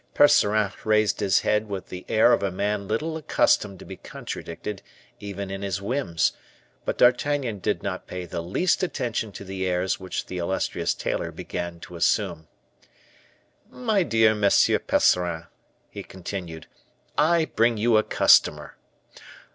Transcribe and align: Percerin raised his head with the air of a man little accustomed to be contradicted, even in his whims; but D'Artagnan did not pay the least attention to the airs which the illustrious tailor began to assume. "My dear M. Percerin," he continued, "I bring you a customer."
Percerin 0.15 0.71
raised 0.83 1.19
his 1.19 1.41
head 1.41 1.69
with 1.69 1.89
the 1.89 2.07
air 2.09 2.33
of 2.33 2.41
a 2.41 2.49
man 2.49 2.87
little 2.87 3.17
accustomed 3.17 3.77
to 3.77 3.85
be 3.85 3.97
contradicted, 3.97 4.81
even 5.19 5.51
in 5.51 5.61
his 5.61 5.79
whims; 5.79 6.33
but 6.85 6.97
D'Artagnan 6.97 7.59
did 7.59 7.83
not 7.83 8.07
pay 8.07 8.25
the 8.25 8.41
least 8.41 8.81
attention 8.81 9.31
to 9.33 9.43
the 9.43 9.67
airs 9.67 9.99
which 9.99 10.25
the 10.25 10.39
illustrious 10.39 10.95
tailor 10.95 11.31
began 11.31 11.79
to 11.81 11.95
assume. 11.95 12.47
"My 13.69 14.01
dear 14.01 14.31
M. 14.31 14.41
Percerin," 14.41 15.45
he 15.91 16.01
continued, 16.01 16.65
"I 17.15 17.45
bring 17.45 17.77
you 17.77 17.97
a 17.97 18.01
customer." 18.03 18.77